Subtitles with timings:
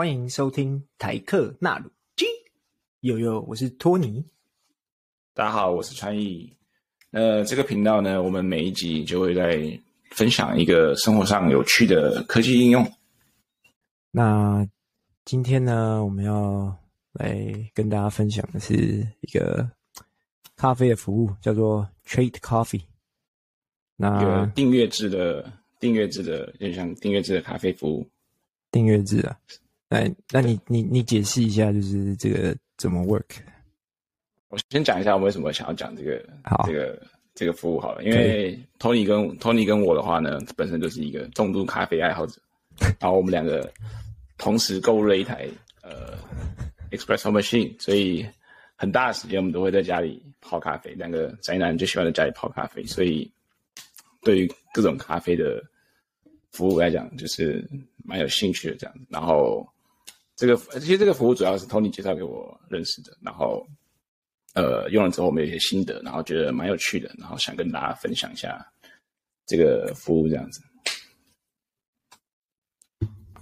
[0.00, 2.24] 欢迎收听台客纳鲁基，
[3.00, 4.24] 悠悠，我是托尼。
[5.34, 6.50] 大家好，我是川艺。
[7.10, 9.78] 呃，这个频道呢，我们每一集就会在
[10.12, 12.90] 分享一个生活上有趣的科技应用。
[14.10, 14.66] 那
[15.26, 16.74] 今天呢，我们要
[17.12, 19.70] 来跟大家分享的是一个
[20.56, 22.84] 咖啡的服务，叫做 Trade Coffee。
[23.96, 28.08] 那订阅制的订阅制的，有点像订阅制的咖啡服务。
[28.70, 29.38] 订阅制啊？
[29.90, 33.38] 那那你你你解释一下，就是这个怎么 work？
[34.48, 37.02] 我先讲一下我为什么想要讲这个好这个
[37.34, 42.40] 这个服务好了，因为 Tony 跟 Tony 跟我的话呢，本身就是一个重度咖啡爱好者，
[43.00, 43.68] 然后我们两个
[44.38, 45.48] 同时购入了一台
[45.82, 46.16] 呃
[46.92, 48.24] Espresso Machine，所以
[48.76, 50.92] 很大的时间我们都会在家里泡咖啡。
[50.94, 53.30] 两个宅男就喜欢在家里泡咖啡，所以
[54.22, 55.62] 对于各种咖啡的
[56.52, 57.68] 服务来讲，就是
[58.04, 59.04] 蛮有兴趣的这样子。
[59.08, 59.66] 然后
[60.40, 63.66] 这个其实这个服务主要是 Tony 介绍给我认识的，然后。
[64.52, 68.66] 呃，用了之后我们有一些心得，然后觉得蛮有趣的，然后想跟大家分享一下
[69.46, 70.60] 这个服务这样子。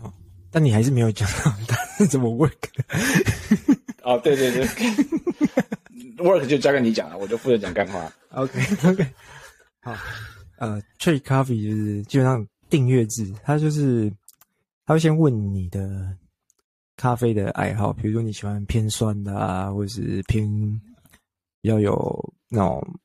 [0.02, 0.12] 哦，
[0.50, 2.84] 但你还是没有讲到它是怎么 work 的。
[4.02, 4.66] 哦，对对对
[6.18, 8.12] ，work 就交给你讲了，我就负责讲干话。
[8.32, 9.06] OK OK，
[9.80, 9.96] 好，
[10.58, 14.12] 呃，Trade Coffee 就是基本上订阅制，它就是
[14.84, 16.14] 他会先问你的
[16.98, 20.46] 咖啡的爱好，比如说你喜欢偏酸的啊，或者是偏。
[21.60, 23.00] 比较有那种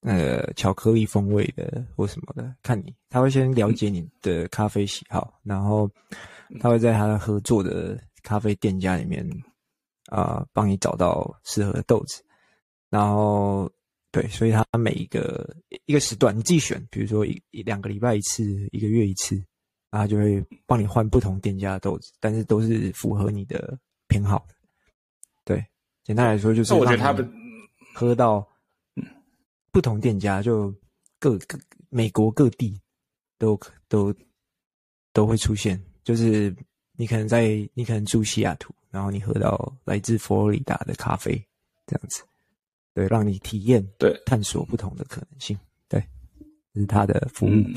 [0.00, 5.88] 呃巧克力风味的或什么的，看你他会先了解你的咖啡喜好，然后
[6.58, 9.22] 他会在他的合作的咖啡店家里面
[10.06, 12.24] 啊帮、你找到适合的豆子，
[12.88, 13.70] 然后
[14.10, 19.36] 对，所以他每一个一个时段你自己选，比如说一一两个礼拜一次，一个月一次，
[19.90, 24.54] 然后就会帮你换不同店家的豆子，但是都是符合你的偏好的，
[25.44, 25.64] 对。
[26.04, 27.28] 简单来说就是，我觉得他们
[27.92, 28.46] 喝到
[29.72, 30.72] 不同店家，就
[31.18, 31.58] 各各
[31.88, 32.80] 美国各地
[33.38, 33.58] 都
[33.88, 34.14] 都
[35.12, 35.82] 都会出现。
[36.04, 36.54] 就是
[36.92, 41.32] 你可能在你可能住西雅图，然后你喝到来自佛罗里达的咖啡，
[41.88, 42.22] 这样子，
[42.94, 45.58] 对，让你体验，对，探索不同的可能性，
[45.88, 46.00] 对，
[46.72, 47.48] 这是他的服务。
[47.50, 47.74] 嗯、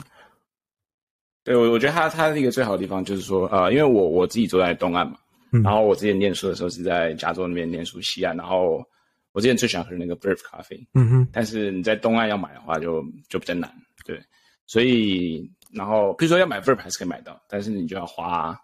[1.44, 5.18] 对，我我觉得他他一个最好的地方就是说，呃，因为我我自己住在东岸嘛。
[5.52, 8.84] 嗯、然后我之前念书的时候是在加州那边念书西岸，然后
[9.32, 13.68] 我之前最喜欢喝那个 Verve 咖啡，嗯哼，但是你在东岸要买的话就就比较难，
[14.06, 14.22] 对，
[14.68, 18.56] 所以然后比如说要买 Verve 还是可以买到，但是你就要花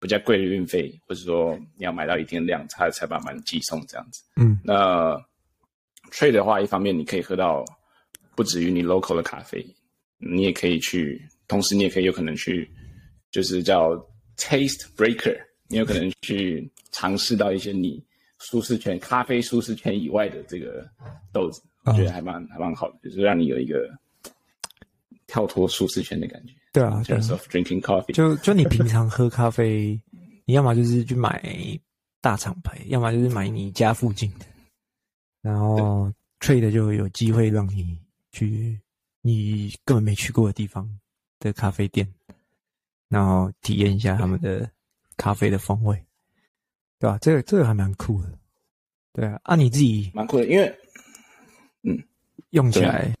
[0.00, 5.14] 比较贵的运费，或者说你要买到一定量，才才把满寄送这样子，嗯，那
[6.10, 7.62] Trade 的话，一方面你可以喝到
[8.34, 9.62] 不止于你 local 的咖啡，
[10.16, 12.70] 你也可以去，同时你也可以有可能去，
[13.30, 13.90] 就是叫
[14.36, 15.38] Taste Breaker。
[15.68, 18.04] 你有可能去尝试到一些你
[18.38, 20.86] 舒适圈、咖啡舒适圈以外的这个
[21.32, 23.88] 豆子，我觉得还蛮还蛮好的，就是让你有一个
[25.26, 26.52] 跳脱舒适圈的感觉。
[26.70, 29.98] 对啊，terms of drinking coffee，就就你平常喝咖啡，
[30.44, 31.42] 你要么就是去买
[32.20, 34.44] 大厂牌，要么就是买你家附近的，
[35.40, 37.98] 然后 Trade 就有机会让你
[38.32, 38.78] 去
[39.22, 40.86] 你根本没去过的地方
[41.38, 42.06] 的咖啡店，
[43.08, 44.70] 然后体验一下他们的。
[45.16, 45.96] 咖啡的风味，
[46.98, 47.16] 对吧？
[47.20, 48.28] 这个这个还蛮酷的，
[49.12, 49.38] 对啊。
[49.44, 50.76] 啊，你自己蛮酷的，因为
[51.84, 51.96] 嗯，
[52.50, 53.14] 用起来，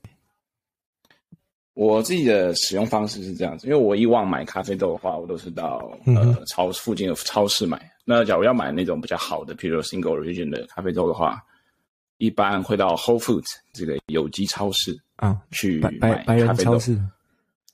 [1.74, 3.68] 我自己的使用方式是这样子。
[3.68, 7.88] 因为我以往买咖啡豆的话，我都是到呃超附近的超市买。
[8.04, 11.40] 那假如要买那种比较好的，譬如说 Single Origin 的咖啡豆的话，
[12.16, 16.76] 一般会到 Whole Foods 这个有机超市啊去买咖啡豆。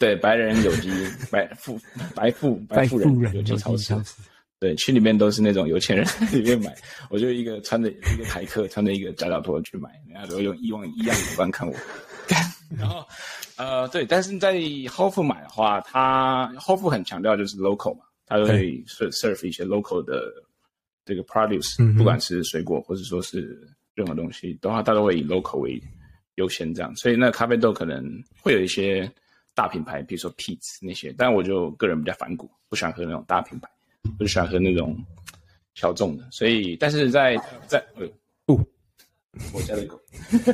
[0.00, 0.90] 对，白人有机
[1.30, 1.78] 白富
[2.14, 3.94] 白富白富人有机超市，
[4.58, 6.74] 对，去里面都是那种有钱人里面买。
[7.10, 11.74] 我就一个穿着一个台客，穿着一个夹脚拖去买，人家都用一望异样的眼光看我。
[12.78, 13.06] 然后，
[13.56, 20.32] 呃，对，但是在 Whole Foods 买的话，他 Whole Foods 很强调就是 local 嘛，他都会 serve 一些 local 的
[21.04, 25.78] 这个 produce，、嗯、不管是水果或者说是任何东西，的话他都会以 local 为
[26.36, 26.96] 优先这样。
[26.96, 28.02] 所以那咖啡豆可能
[28.40, 29.12] 会有一些。
[29.60, 33.68] 大品牌，比如说 Peet's 那些，但我就个人比较反骨，不喜欢喝那种大品牌，
[34.18, 34.96] 我就喜欢喝那种
[35.74, 36.26] 小众的。
[36.30, 37.36] 所以，但是在
[37.66, 38.08] 在呃
[38.46, 38.58] 不，
[39.52, 40.00] 我家的狗，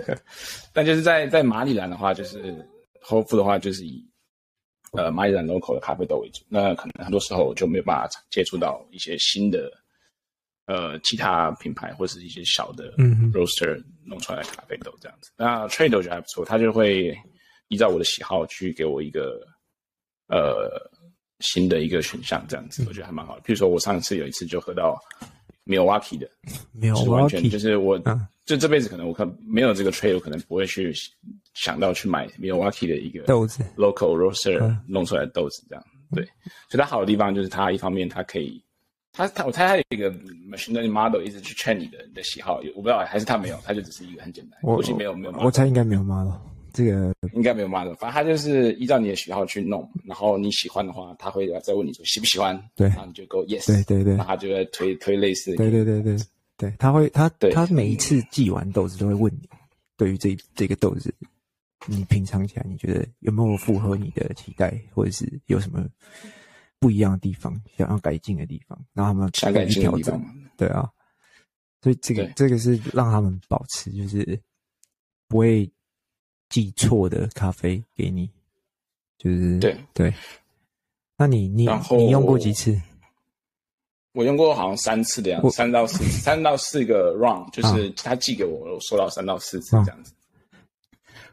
[0.75, 2.53] 但就是在在马里兰的话，就是
[3.05, 4.05] Whole Foods 的话，就是以
[4.91, 6.43] 呃马里兰 local 的咖啡豆为主。
[6.49, 9.71] 那可能很多时候我就没有办法接触到一些新的
[10.65, 12.91] 呃其他品牌或是一些小的
[13.33, 15.31] roaster 弄出来的咖啡豆这样子。
[15.37, 17.17] 嗯、那 Trade 我觉得还不错，它就会。
[17.69, 19.47] 依照我的喜好去给我一个，
[20.29, 20.91] 呃，
[21.41, 23.43] 新的一个选项，这样子我觉得还蛮好的。
[23.43, 24.99] 譬如说我上一次有一次就喝到
[25.65, 26.29] Milwaukee 的
[26.79, 27.99] ，Milwaukee 就是我
[28.45, 30.93] 就这辈子可能我可没有这个 trade，我可能不会去
[31.55, 35.85] 想到去买 Milwaukee 的一个豆子，local roaster 弄出来的豆子这样。
[36.15, 36.25] 对，
[36.69, 38.63] 所以它好的地方就是它一方面它可以。
[39.13, 40.13] 他他我猜他有一个
[40.47, 45.33] machine learning model 一直去 train 你的你的喜好，我不知道还是他没有，他就只是一个很简单，估计没有没有。
[45.39, 46.35] 我猜应该没有 model，
[46.77, 56.17] 这个应该没有 model，反正他就是依照你的喜好去弄，然后你喜欢的话，他会再问你说喜不喜欢，对，然后你就 go yes，对对对，然后他就会推推类似的，对对对对
[56.59, 59.49] 对，他会他他每一次寄完豆子都会问你，
[59.97, 61.15] 对于这这个豆子，
[61.87, 65.83] 你品尝起来你觉得有没有符合你的期待，或者是有什么？
[66.79, 70.23] 不一样的地方，想要改进的地方，然后他们想改进的地方，
[70.59, 70.87] 对啊，
[71.81, 74.39] 所以这个这个是让他们保持就是
[75.27, 75.69] 不会
[76.49, 78.31] 寄错的咖啡给你，
[79.19, 80.13] 就是对对。
[81.17, 82.81] 那你你你用过几次？
[84.13, 90.13] 我用过好像三次的样子，三到四次，三到四个 run，就是他寄给我，我收到三到四次这样子。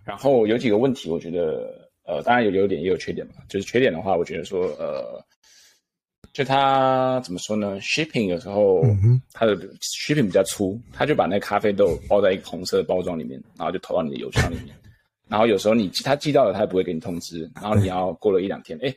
[0.04, 3.36] 然后有几个问题，我觉得呃，当然有优点也有缺点嘛。
[3.48, 5.24] 就是缺点的话，我觉得说呃。
[6.32, 8.82] 就他怎么说呢？Shipping 有时候
[9.34, 14.76] 他的 Shipping 比较粗，他就把那咖啡豆包在一个红色的包装里面，然后就投到你的邮箱里面。
[15.34, 17.50] 然后有时候你他寄到了，他也不会给你通知。
[17.56, 18.96] 然后你要过了一两天，哎，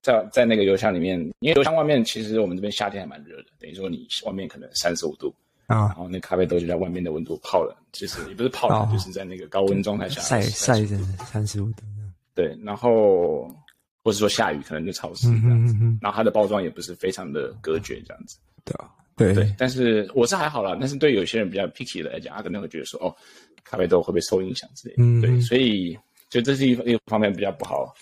[0.00, 5.34] 在在那个邮箱里面，因为邮箱外面其实我们这边夏天还蛮热的，等于说你外面可能三十五度
[5.66, 10.96] 啊，然后那咖啡豆就在外面的温度泡了，其实也不是泡了，就是在那个高温状态下晒晒着
[11.26, 11.82] 三十五度。
[12.34, 13.52] 对，然后。
[14.04, 18.38] 或是说下雨可能就潮湿这样子，然后它的包装也不是非常的隔绝这样子。
[18.64, 18.88] 对啊，
[19.18, 19.52] 对对。
[19.58, 23.14] 但是我是还好啦，但是对有些人比较 picky 的来讲，他可能会觉得说，哦，
[23.64, 25.02] 咖啡豆会不会受影响之类的。
[25.02, 25.40] 嗯，对。
[25.40, 25.98] 所以
[26.30, 27.92] 就这是一一个方面比较不好、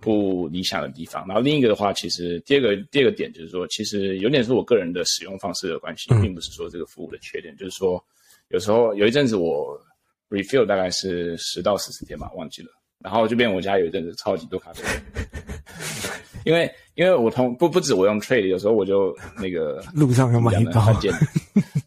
[0.00, 1.26] 不理想的地方。
[1.26, 7.56] 然后另一个的话，其实第二个第二个点就是说，其实有点是我个人的使用方式的关系，并不是说这个服务的缺点。
[7.56, 8.02] 就是说，
[8.48, 9.80] 有时候有一阵子我
[10.28, 12.68] refill 大概是十到十四天吧，忘记了。
[13.00, 14.82] 然后这边我家有一阵子超级多咖啡，
[16.48, 20.82] 因为因为我同不不止我用 trade，有时候我就那个 路上要买一包，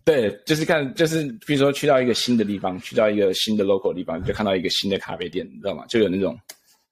[0.06, 5.84] 对，就是看就是比如说去到一个新的地方，去到一个新的 local 地方，就看到一个新的咖啡店，你知道吗？
[5.90, 6.38] 就有那种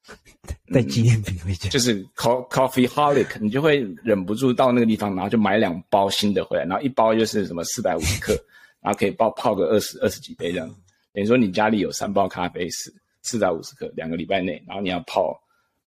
[0.73, 8.33] 带纪念品回家，就是 coffee holic，你就会忍不住到那个地方，然后就买两包新的回来，然后一包就是什么四百五十克，
[8.81, 10.67] 然后可以泡泡个二十二十几杯这样，
[11.13, 12.91] 等于说你家里有三包咖啡是。
[13.21, 15.37] 四百五十克，两个礼拜内，然后你要泡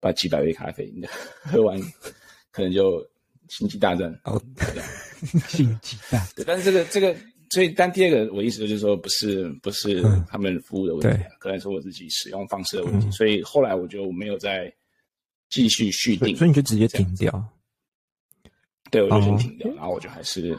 [0.00, 1.06] 把几百杯咖啡，你
[1.42, 1.78] 喝完
[2.50, 3.06] 可能就
[3.48, 4.40] 星际大战哦，
[5.46, 6.28] 星际 大战。
[6.36, 7.14] 对，但是这个这个，
[7.50, 13.06] 所以但第二个我意思就是说，不是不是他们服务的问题，嗯、可能是我自己使用方式的问题。
[13.08, 14.72] 嗯、所以后来我就没有再
[15.50, 17.44] 继续续订，所以你就直接停掉。
[18.90, 20.58] 对，我就先停掉，哦、然后我就还是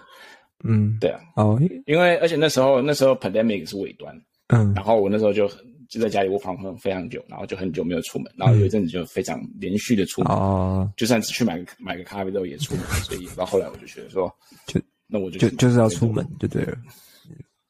[0.63, 4.15] 嗯，对啊，哦，因为而且那时候那时候 pandemic 是尾端，
[4.47, 5.70] 嗯，然后我那时候就很。
[5.91, 14.33] 就在家里窝房很非常久，然后就很久没有出门，然后有一阵子就非常连续的出门，哦、嗯，就算只去买个买个咖啡豆也出门，所以到后来我就觉得说，
[14.67, 16.77] 就那我就就就是要出门就对了，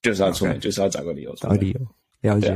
[0.04, 1.80] 就是要出门，就是要找个理由，找个理由，
[2.22, 2.50] 了解，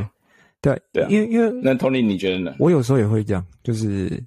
[0.61, 2.55] 对啊，对啊，因为因为那 Tony 你觉得呢？
[2.59, 4.23] 我有时候也会这样，就是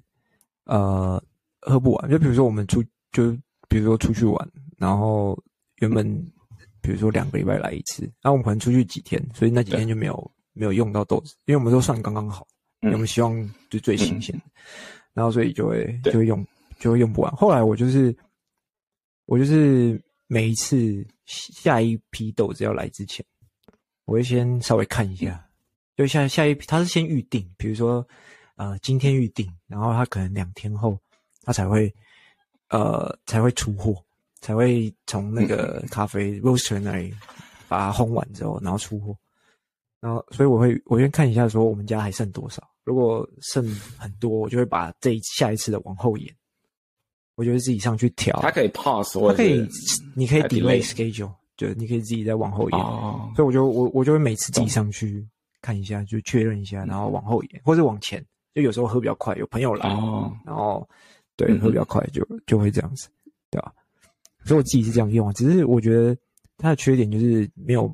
[0.65, 1.23] 呃
[1.61, 3.31] 喝不完，就比如说我们出就
[3.69, 5.41] 比如说出去玩，然后
[5.77, 6.05] 原本
[6.81, 10.31] 比如说两个礼拜来一次，然后我们可能出去几天，所以那几天就没有。
[10.59, 12.45] 没有用到豆子，因为我们都算刚刚好，
[12.81, 14.37] 我们希望就最新鲜，
[15.13, 16.45] 然后所以就会就会用
[16.79, 17.31] 就会用不完。
[17.37, 18.13] 后来我就是
[19.25, 19.97] 我就是
[20.27, 23.25] 每一次下一批豆子要来之前，
[24.03, 25.47] 我会先稍微看一下，
[25.95, 28.05] 就下下一批他是先预定，比如说
[28.55, 30.99] 呃今天预定，然后他可能两天后
[31.43, 31.93] 他才会
[32.67, 33.95] 呃才会出货，
[34.41, 37.15] 才会从那个咖啡 roaster 那里
[37.69, 39.15] 把它烘完之后，然后出货。
[40.01, 42.63] 然后，所以我会我先看一下，说我们家还剩多少。
[42.85, 43.63] 如果剩
[43.97, 46.33] 很多，我就会把这一下一次的往后延。
[47.35, 48.37] 我就会自己上去调。
[48.41, 49.67] 它可以 pause，它可以，
[50.15, 52.79] 你可以 delay schedule，就你可以自己再往后延。
[52.79, 53.31] 哦。
[53.35, 55.27] 所以我就我我就会每次自己上去
[55.61, 58.25] 看一下，就确认一下，然后往后延，或者往前。
[58.55, 60.33] 就有时候喝比较快，有朋友来，哦。
[60.45, 60.87] 然后
[61.35, 63.07] 对，喝比较快就就会这样子，
[63.51, 63.71] 对吧？
[64.43, 66.17] 所以我自己是这样用啊，只是我觉得
[66.57, 67.93] 它的缺点就是没有。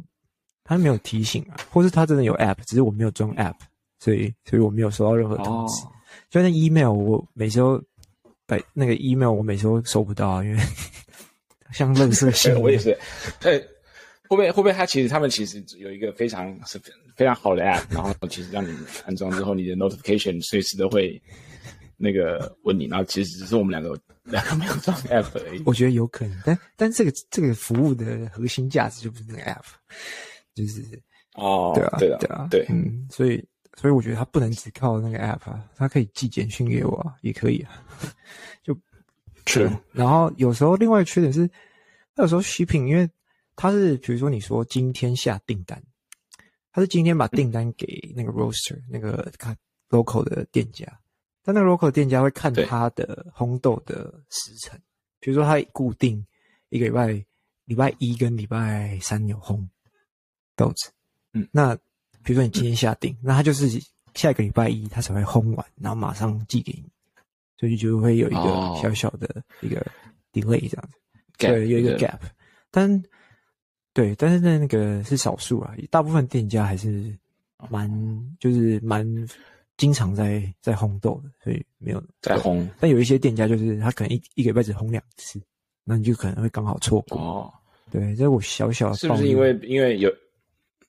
[0.65, 3.55] 他没有提醒啊，或是他真的有 app，只是我没有装 app，
[3.99, 5.83] 所以所以我没有收到任何通知。
[6.29, 7.81] 就那 email，我每次都
[8.47, 10.59] 把那个 email 我每次都收不到啊，因为
[11.71, 12.53] 像垃圾信。
[12.59, 12.97] 我也是。
[13.39, 13.59] 对，
[14.27, 16.81] 会不会会不会他其实他们其实有一个非常是
[17.15, 21.21] 非常好的 app， 然后其实让你安装之后，你的 notification 随时都会
[21.97, 25.61] 那个问你，然后其实只是我们两个两个没有装 app 而已。
[25.65, 29.63] 我觉得有可能，但但这个这个服务的核心价值就不是那个 app，
[30.55, 30.81] 就是
[31.35, 33.45] 哦，对啊，对啊，对啊，对，嗯，所以
[33.75, 37.85] 所以我觉得他不能只靠那个 app 啊，他可以寄简讯给我啊，也可以啊，
[38.63, 38.75] 就
[39.45, 39.69] 是。
[39.91, 41.47] 然后有时候另外一个缺点是，
[42.15, 43.07] 它有时候 shipping，因为
[43.55, 45.79] 他是比如说你说今天下订单，
[46.71, 47.85] 他是今天把订单给
[48.15, 49.55] 那个 roaster 那个看
[49.89, 50.85] local 的店家。
[51.43, 54.81] 但那个 local 店家会看他的烘豆的时辰，
[55.19, 56.25] 比如说他固定
[56.69, 57.25] 一个礼拜，
[57.65, 59.63] 礼拜一跟礼拜三有烘
[60.55, 60.89] 豆子，
[61.33, 61.75] 嗯，那
[62.23, 63.67] 比如说你今天下订，嗯，那他就是
[64.13, 66.85] 下一个礼拜一他才会烘完，然后马上寄给你，
[67.57, 69.85] 所以就会有一个小小的一个
[70.33, 72.19] delay 这样子，哦，对，有一个 gap，
[72.71, 73.03] 但
[73.93, 77.15] 对，但是那那个是少数啊，大部分店家还是
[77.69, 77.89] 蛮
[78.39, 79.27] 就是蛮。
[79.77, 82.65] 经常在在烘豆的，所以没有在烘。
[82.79, 85.37] 但有一些店家就是他可能一一个礼拜只烘两次，
[85.83, 87.19] 那你就可能会刚好错过。
[87.19, 87.53] 哦，
[87.91, 88.95] 对，这是我小小的。
[88.95, 90.09] 是不是因为因为有？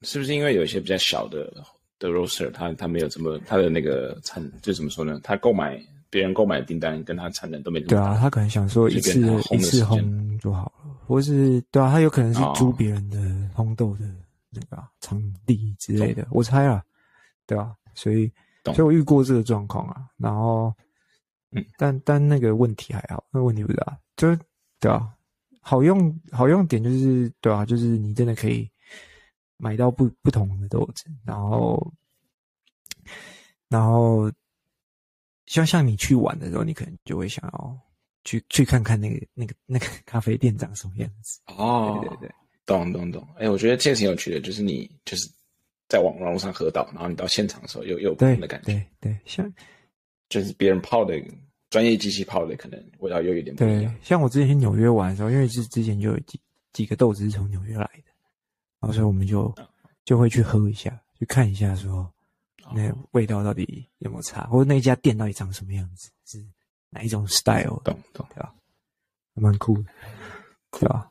[0.06, 1.52] 是不是因为有一些比较小的
[1.98, 5.20] 的 roaster，他他没有这么他的那个产就怎么说呢？
[5.22, 7.80] 他购买别人购买的订单跟他产能都没。
[7.80, 9.20] 对啊，他可能想说一次
[9.50, 13.18] 一次烘就好了，或是对啊，他有可能是租别人的
[13.54, 14.06] 烘豆的
[14.50, 16.82] 那个场地之类的，我猜啊，
[17.46, 18.30] 对啊，所以。
[18.74, 20.74] 所以我遇过这个状况啊，然后，
[21.52, 24.36] 嗯，但但那个问题还好，那个问题不大，就是
[24.80, 25.08] 对啊，
[25.60, 28.68] 好用好用点就是对啊，就是你真的可以
[29.56, 31.92] 买到不不同的豆子，然后，
[33.68, 34.30] 然后
[35.46, 37.78] 像像你去玩的时候，你可能就会想要
[38.24, 42.34] 去去看看那个那个那个咖啡店长什么样子哦，对对对，
[42.64, 45.30] 懂懂懂，哎、欸，我觉得这个挺有趣的，就是你就是。
[45.88, 48.72] 在网网络上喝到，然后你到现场的时候又又有不同的感觉。
[48.72, 49.54] 对对，对，像
[50.28, 51.14] 就是别人泡的
[51.70, 53.94] 专业机器泡的，可能味道又有点不一样。
[53.94, 56.40] 对，像我之前去纽约玩的时候，因为是之前就有几
[56.72, 58.10] 几个豆子是从纽约来的，
[58.80, 59.54] 然后所以我们就
[60.04, 62.10] 就会去喝一下，去看一下说
[62.74, 66.44] 那味道到底有没有差，或者那家店到底长什么样子，是
[66.90, 68.52] 哪一种 style，懂懂对吧？
[69.34, 69.90] 还蛮酷的，
[70.72, 71.10] 对吧？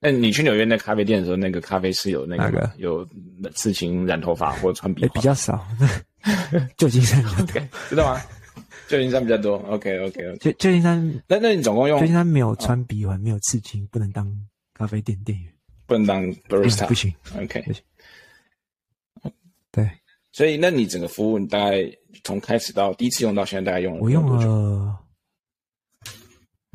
[0.00, 3.08] 那你去纽约那咖啡店的时候，那个咖啡师有那个，个有
[3.54, 5.08] 刺青、染头发或者穿笔、欸？
[5.08, 5.66] 比较少，
[6.76, 8.20] 旧金山比较多， 知道吗？
[8.86, 9.56] 旧金山比较多。
[9.70, 10.36] OK OK OK。
[10.40, 11.98] 旧旧金山，那那你总共用？
[12.00, 14.30] 旧金山没有穿鼻环、哦，没有刺青，不能当
[14.74, 15.50] 咖啡店店员，
[15.86, 17.12] 不能当 barista，不行。
[17.36, 17.82] OK，不行。
[19.70, 19.90] 对，
[20.32, 21.84] 所以那你整个服务，你大概
[22.22, 24.00] 从开始到第一次用到现在，大概用了？
[24.00, 24.98] 我用了，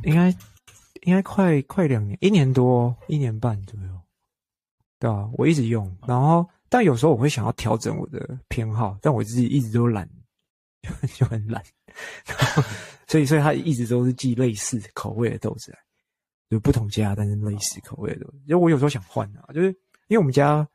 [0.04, 0.36] 应该。
[1.04, 4.02] 应该快快两年，一年多，一年半左右，
[5.00, 10.08] 对啊，我一直用，然后但有时候我会想要调整我的偏好，但我自己一直都懒，
[10.82, 11.64] 就 就很懒，
[12.26, 12.62] 然 后
[13.08, 15.80] 所以所以他一直都是寄类似口味的豆子来，
[16.50, 19.68] 就不同家但是类似口味的，因为我有时候想换啊，就是
[20.08, 20.68] 因为我们家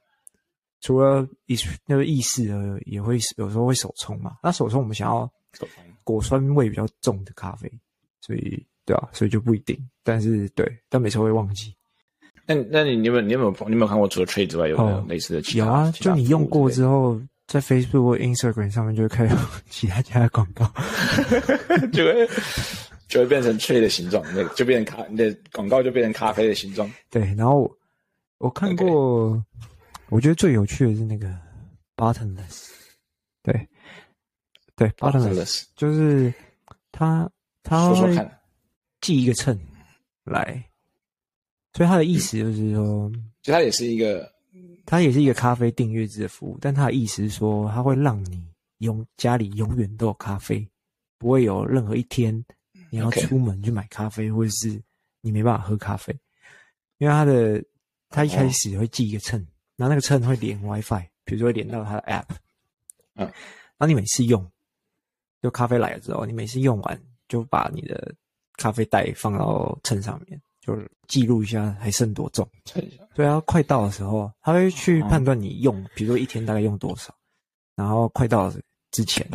[0.80, 5.30] 除了意那个意式的，也会有时候会手冲嘛，那手冲我们想要
[6.04, 7.70] 果酸味比较重的咖啡，
[8.20, 8.64] 所以。
[8.86, 11.74] 对啊，所以就不一定，但是对，但每次会忘记。
[12.44, 15.64] 那那你你有没有你有没有你有没有看过除了 Trade 之外有没有类似的其他？
[15.64, 19.34] 有啊，就你用过之后，在 Facebook 或 Instagram 上面就会看到
[19.70, 20.70] 其他家的广告，
[21.94, 22.28] 就会
[23.08, 26.90] 就会变成 Trade 的形状，那就变成咖，你的广告就变成咖啡的形状。
[27.10, 27.78] 对，然后我，
[28.38, 29.42] 我看过，okay.
[30.10, 31.28] 我觉得最有趣的是那个
[31.96, 32.70] Bottomless，
[33.42, 33.68] 对，
[34.76, 36.32] 对 Bottomless，就是
[36.92, 37.30] 他
[37.62, 37.94] 他会。
[37.96, 38.40] 说说看
[39.00, 39.54] 寄一个秤
[40.24, 40.64] 来，
[41.74, 44.32] 所以他的意思就是说，其实他也是一个，
[44.86, 48.42] 他也是一个咖啡订阅制的服务，但他的意思是说，他会让你
[48.78, 50.66] 永家里永远都有咖啡，
[51.18, 52.42] 不会有任何一天
[52.94, 54.80] 你要出门去买咖啡，或者是
[55.20, 56.16] 你没办法喝咖啡，
[56.98, 57.64] 因为他的
[58.08, 59.38] 他一开始会寄一个秤，
[59.76, 62.36] 然后那个秤会连 WiFi，比如说连到他的 App，
[63.14, 64.50] 嗯，然后你每次用，
[65.42, 68.14] 就咖啡来了之后，你每次用完就把你的。
[68.56, 72.48] 咖啡袋放到秤上面，就是记录一下还剩多重。
[73.12, 77.12] 对啊，快到的时候，他会去判断你用，比如说一天大概用多少，
[77.74, 78.48] 然后快到
[78.92, 79.28] 之前，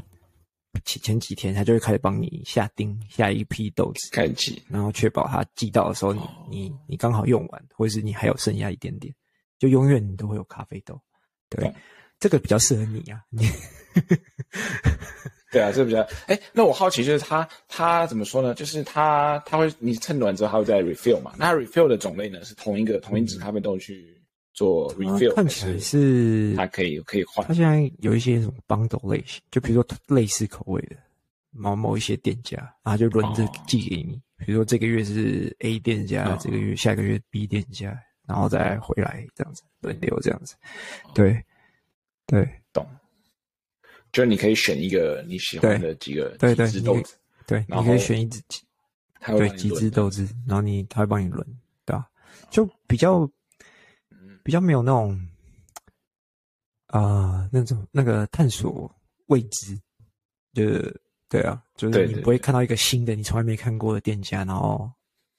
[0.86, 9.14] 前前几天他就会开始帮你下订下一批豆子，开机，然后确保他寄到的时候你你你刚好用完，或者是你还有剩下一点点，
[9.58, 11.00] 就永远你都会有咖啡豆。
[11.50, 11.74] 对，
[12.20, 13.50] 这个比较适合你啊，你。
[15.52, 18.54] 对啊，这比较哎，那我好奇就是他他怎么说呢？
[18.54, 21.34] 就是他他会你称暖之后，他会再 refill 嘛？
[21.40, 24.19] 那 refill 的种类呢，是同一个同一支咖啡豆去
[24.60, 27.48] 做 refill，、啊、看起来是它可以可以换。
[27.48, 30.98] 它现在有一些什么 bundle 类型，就比如说类似口味的，
[31.52, 34.22] 某某一些店家，然后就轮着寄给你。
[34.36, 37.98] 比如说这个月是 A 店家，这个月下个月 B 店家，
[38.28, 40.56] 然后再回来这样子轮流这样子。
[41.14, 41.42] 对，
[42.26, 42.86] 对，懂。
[44.12, 47.16] 就是你可以选一个你喜欢的几个对对豆子，
[47.48, 48.62] 对，你可以选一只几，
[49.26, 51.48] 对几只豆子，然后你他会帮你轮，
[51.86, 52.06] 对吧？
[52.50, 53.30] 就比较
[54.50, 55.28] 比较没有那种
[56.88, 58.92] 啊那种那个探索
[59.28, 59.80] 未知，
[60.56, 61.02] 就是。
[61.30, 64.92] 对啊，就是你不会看到一个新的你从来没看过的店家，然后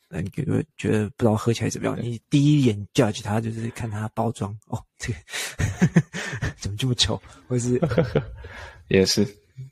[0.09, 1.99] 那，你觉得觉得不知道喝起来怎么样？
[2.00, 5.19] 你第一眼 judge 它就是看它包装，哦，这个
[6.61, 7.21] 怎么这么丑？
[7.49, 7.81] 或是
[8.87, 9.25] 也是，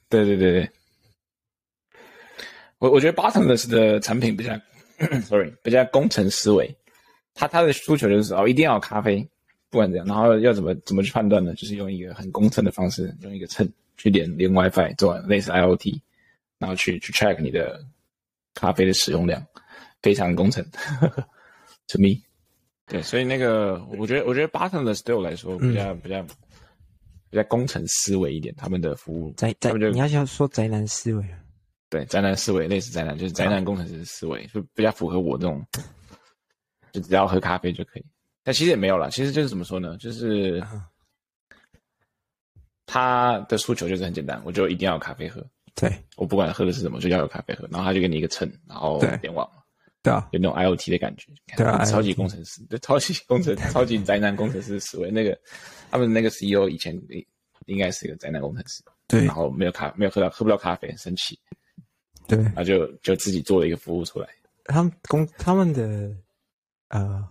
[0.09, 0.71] 对对对对。
[2.78, 4.61] 我我觉得 Bottomless 的产品比较，
[5.23, 6.76] sorry，比较工程思维。
[7.38, 9.26] 他他的诉求就是哦，一定要有咖啡，
[9.71, 11.54] 不管怎样，然后要怎么怎么去判断呢？
[11.54, 16.00] 就是用一个很工程的方式，用一个秤去连连 WiFi，做类似 IoT。
[16.61, 17.80] 然后去去 check 你的
[18.52, 19.40] 咖啡的使用量，
[20.02, 20.61] 非常工程，
[21.87, 22.21] to me。
[22.85, 26.21] 对，所以那个我觉得我觉得 Bottomless 对我来说比较、嗯、比较
[27.30, 31.25] 比较工程思维一点，他们的服务宅宅，你要想说宅男思维，
[31.88, 35.64] 对，宅男思维类似宅男，就是宅男工程师思维，就比较符合我这种，
[36.92, 38.04] 就只要喝咖啡就可以。
[38.42, 40.62] 但其实也没有了，其实就是怎么说呢，就是
[42.87, 45.45] 他的诉求就是很简单，我就一定要有咖啡喝。
[45.75, 49.49] 对，我不管喝的是什么，就要有咖啡喝，然后他就给你一个秤，然后联网，
[50.02, 55.11] 对啊，有那种 IoT 的感觉，对啊，超级工程师，对，超级工程，超级宅男工程师思维。
[55.11, 55.38] 那个
[55.90, 56.99] 他们那个 CEO 以前
[57.66, 61.38] 应该是一个宅男工程师，对，然后没有咖，没有喝到，喝不到咖啡，很生气，
[62.26, 64.26] 对，然后就就自己做了一个服务出来。
[64.64, 66.11] 他们工他们的
[66.88, 67.28] 呃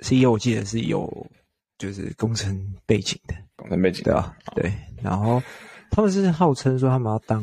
[0.00, 1.26] CEO 我记得是有
[1.78, 5.42] 就是工程背景的，工程背景对啊，对，然后。
[5.90, 7.42] 他们是号称说他们要当，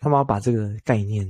[0.00, 1.24] 他们要把这个概念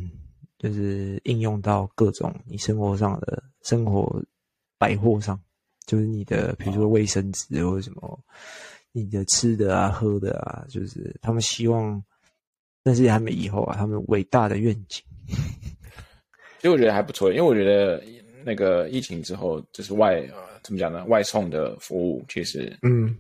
[0.59, 4.25] 就是应用到各种你生活上的生活
[4.79, 5.39] 百货上，
[5.87, 8.19] 就是你的比如说卫生纸或者什么，
[8.93, 12.03] 你的吃的啊喝的啊，就是他们希望，
[12.83, 15.05] 但是他们以后啊，他们伟大的愿景，
[16.57, 18.03] 其实我觉得还不错，因为我觉得
[18.47, 23.17] 那个疫情之后，就是外呃怎么讲呢，外送的服务其实嗯。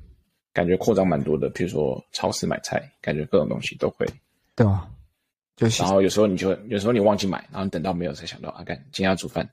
[0.52, 4.06] 感觉扩张蛮多的，比如说超市买菜，感觉各种东西都会，
[4.54, 4.88] 对啊，
[5.54, 5.82] 就是。
[5.82, 9.46] 然后有时候你就有时候你忘记买，然后你等到没有才想到啊，干今天要煮饭，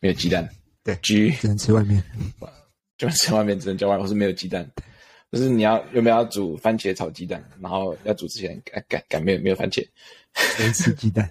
[0.00, 0.46] 没有鸡蛋，
[0.84, 2.04] 对，鸡只能吃外面，
[2.98, 4.70] 就吃外面只能叫外卖，或是没有鸡蛋，
[5.32, 9.82] 就是你要有没有要煮番茄炒鸡蛋，然后要煮之前改改改没有没有番茄，
[10.34, 11.26] 只能吃鸡蛋，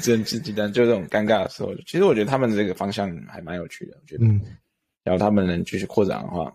[0.00, 4.40] 只能吃鸡蛋，就这种尴尬的时候，其实我觉得他们的这个方向还蛮有趣的，我觉得，嗯，
[5.02, 6.52] 然后他们能继续扩展的话。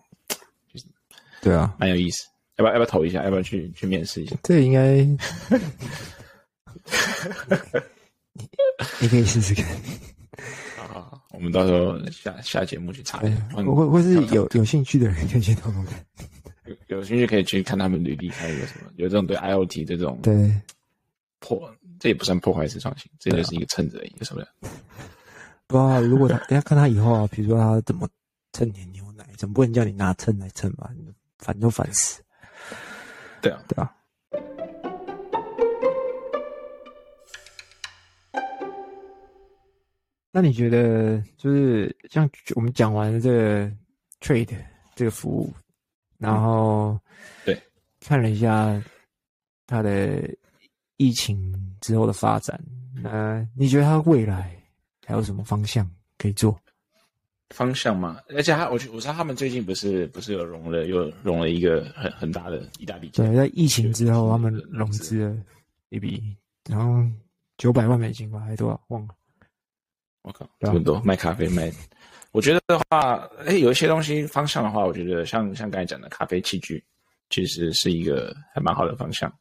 [0.72, 0.86] 就是
[1.42, 3.22] 对啊，蛮有意思，要不要要不要投一下？
[3.24, 4.36] 要不要去去面试一下？
[4.42, 4.96] 这应该，
[9.00, 9.66] 你可以试试看。
[10.94, 13.36] 啊，我们到时候下下节目去查一下。
[13.66, 16.04] 我会会是有有兴趣的人可以去投投看。
[16.88, 18.90] 有有兴趣可以去看他们履历，还有什么？
[18.96, 20.52] 有这种对 IoT 这种对
[21.38, 24.48] 破，这也不算破坏式创新，这就是一个秤子而已，什么的。
[25.68, 28.08] 不知道如果他等下看他以后啊，比如说他怎么
[28.52, 30.90] 称你牛奶，怎么不能叫你拿秤来称吧？
[31.38, 32.20] 烦都烦死，
[33.40, 33.94] 对啊，对啊。
[40.32, 43.72] 那你觉得，就是像我们讲完了这个
[44.20, 44.56] trade
[44.94, 45.52] 这个服务，
[46.18, 46.98] 然后
[47.44, 47.60] 对
[48.00, 48.82] 看了一下
[49.66, 50.22] 它的
[51.00, 52.62] 疫情之后的发展，
[53.02, 54.54] 那你觉得它未来
[55.06, 56.54] 还有什么方向可以做？
[57.54, 63.24] 方向嘛，而且他，我我知道他们最近不是不是有融了，又融了一个很很大的一大笔钱。
[63.24, 65.34] 对，在疫情之后，他们融资了
[65.88, 66.36] 一笔，
[66.68, 67.02] 然后
[67.56, 68.78] 九百万美金吧，还多少？
[68.88, 69.14] 忘了。
[70.20, 71.72] 我靠，这么多卖咖啡卖，
[72.30, 76.84] 我觉得的话，哎，有一些东西方向的话，我觉得像像刚才讲的咖啡器具，
[77.30, 79.32] 其实是一个还蛮好的方向。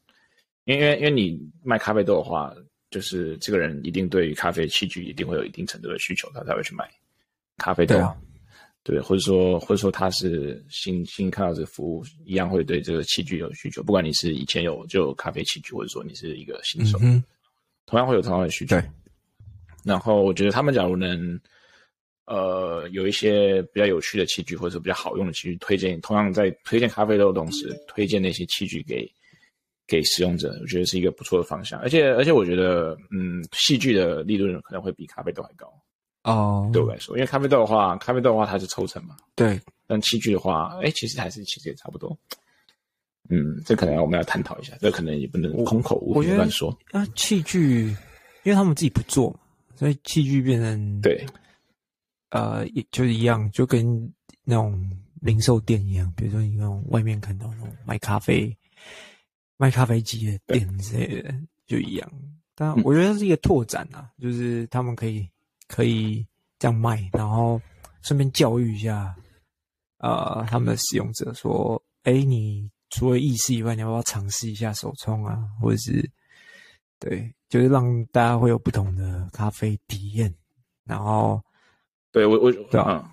[0.69, 2.53] 因为因为因为你卖咖啡豆的话，
[2.91, 6.87] 就是这个人一定对于咖啡器具一定会有一定程度的需求，他才会去买。
[7.57, 8.15] 咖啡豆，对，啊、
[8.83, 13.81] 对，或者说或者说他是新新看到这个服务，一样会对这个器具有需求。
[13.81, 17.23] 不管你是以前有就有咖啡器具，或者说你是一个新手，嗯、
[17.87, 18.75] 同样会有同样的需求。
[18.75, 18.89] 对。
[19.83, 21.39] 然后我觉得他们假如能，
[22.25, 29.11] 呃，有一些比较有趣的器具，或者说比较好用的器具，推荐同样在推荐咖啡豆的同时，推荐那些器具给
[29.89, 31.79] 给使用者，我觉得是一个不错的方向。
[31.79, 35.67] 而且而且我觉得，嗯，器具的利润可能会比咖啡豆还高。
[36.23, 39.15] 哦，oh, 对我来说，因为咖啡豆的话，咖啡豆的话它是抽成嘛。
[39.35, 42.15] 对，但器具的话，哎，其实还是其实也差不多。
[43.29, 46.77] 嗯，这可能我们要探讨一下，这可能也不能空口无凭乱说。
[46.91, 47.85] 啊，器具，
[48.43, 49.33] 因为他们自己不做，
[49.75, 51.25] 所以器具变成对，
[52.31, 54.77] 呃，也就是一样，就跟那种
[55.21, 58.55] 零售店一样，比如说你那种外面看到那种卖咖啡、
[59.59, 61.35] 卖咖啡机的店之类的，
[61.67, 62.11] 就一样。
[62.55, 65.29] 但我觉得是一个拓展啊，嗯、就是他们可以
[65.67, 66.25] 可以
[66.57, 67.61] 这样卖，然后
[68.01, 69.15] 顺便教育一下，
[69.99, 72.67] 呃，他们的使用者说，哎，你。
[72.91, 75.47] 除了意式以外，你要不要尝试一下手冲啊？
[75.61, 76.09] 或者是，
[76.97, 80.33] 对，就是让大家会有不同的咖啡体验。
[80.85, 81.39] 然后，
[82.11, 83.11] 对我我对啊，嗯，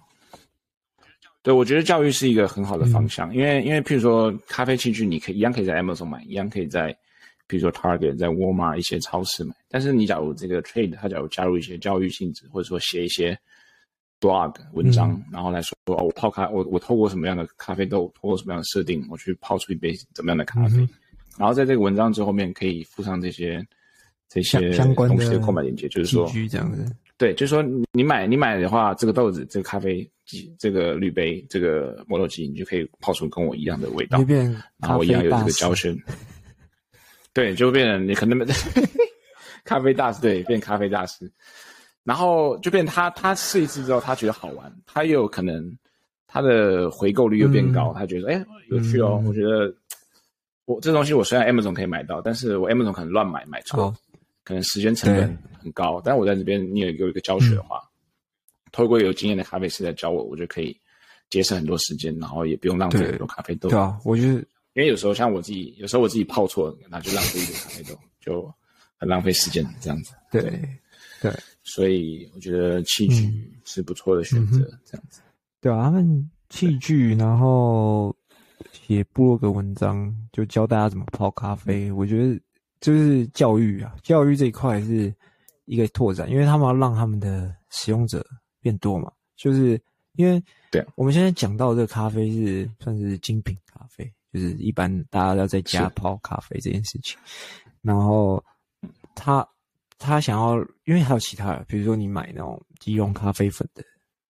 [1.47, 6.89] 对，我觉得教育是一个很好的方向，嗯、因为因为譬如说咖啡器具，你可以一样可以在 Amazon 买，一样可以在，
[7.47, 9.55] 比如说 Target、在 Walmart 一些超市买。
[9.69, 13.39] 但是你假如这个 Trade，它假如加入一些教育性质，或者说写一些。
[14.19, 20.89] blog 文章，嗯、然后来说哦，我泡咖，我我透过什么样的咖啡豆，透过什么样的设定，我去泡出一杯怎么样的咖啡，嗯、
[21.37, 23.63] 然后在这个文章最后面可以附上这些
[24.27, 30.11] 这些相关东西的购买链接，就是说这样子，对，就是说你买你买的话，这个豆子、这个咖啡机、
[30.59, 34.19] 这个滤杯、这个磨豆机，你就可以泡出跟我一样的味道，
[34.79, 35.95] 然后我一样有这个教学，
[37.33, 38.47] 对，就变成你可能
[39.65, 41.31] 咖啡大师，对，变咖啡大师。
[42.05, 45.77] 然后就变他，他试一次之后，他觉得好玩，他又有可能
[46.29, 49.19] 他的回购率又变高，嗯、他觉得哎有趣哦。
[49.21, 49.75] 嗯、我觉得
[50.67, 53.97] 我这东西我虽然 Amazon 可以买到，但是我 Amazon 可能乱买买错，哦、
[54.45, 56.01] 可能时间成本很高。
[56.05, 57.86] 但是我在这边你有一个一个教学的话，嗯、
[58.77, 60.79] 透过有经验的咖啡师来教我，我就可以
[61.31, 63.71] 节省很多时间，然后也不用浪费很多咖啡豆。
[63.71, 64.35] 对啊，我觉得
[64.75, 68.55] 因为有时候像我自己，有时候我自己泡错了，那就浪费一个咖啡豆，就
[68.99, 70.13] 很浪费时间这样子。
[70.31, 70.43] 对
[71.23, 71.33] 对。
[71.63, 75.23] 所以我觉得器具是不错的选择，嗯、这样子。
[75.59, 78.15] 对啊，他们器具，然后
[78.73, 81.91] 写部落格文章，就教大家怎么泡咖啡。
[81.91, 82.39] 我觉得
[82.81, 85.13] 就是教育啊，教育这一块是
[85.65, 88.25] 一个拓展，因为他们要让他们的使用者
[88.67, 89.13] 变多嘛。
[89.37, 89.81] 就是
[90.15, 97.19] 因为对我们现在讲到这个咖啡是算是精品咖啡，就是一般大家要在家泡咖啡这件事情，
[97.83, 98.43] 然后
[99.15, 99.47] 他。
[99.99, 103.83] 他想要，因为还有其他的，比如说你买那种即用咖啡粉的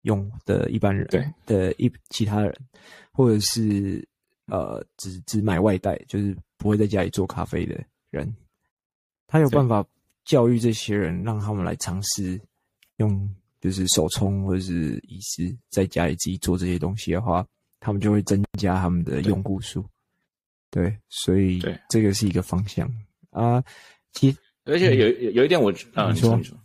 [0.01, 2.51] 用的一般人，对的一其他人，
[3.13, 4.03] 或者是
[4.47, 8.35] 呃只只买外带，就是不会在家里做咖啡的人，
[9.27, 9.85] 他有办法
[10.25, 12.41] 教育这些人，让他们来尝试
[12.95, 17.45] 用就是手冲或者是意式，在家里自己做这些东西的话，
[17.79, 19.85] 他们就会增加他们的用户数。
[20.69, 22.91] 对，对，所以这个是一个方向
[23.29, 23.63] 啊，
[24.11, 24.35] 其。
[24.63, 26.55] 而且有有有一点我，我啊，你说你说，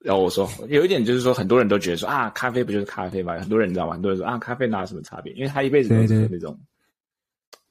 [0.00, 3.38] 然后我说有一点就是说，很多人都觉得说啊，咖啡不就是咖啡吗？
[3.38, 3.92] 很多人你知道吗？
[3.92, 5.32] 很多人说啊，咖啡哪有什么差别？
[5.34, 6.58] 因为他一辈子都是那种